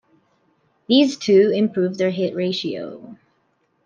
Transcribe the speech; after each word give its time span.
These 0.87 1.15
two 1.17 1.51
improved 1.53 1.99
their 1.99 2.09
hit 2.09 2.33
ratio. 2.35 3.17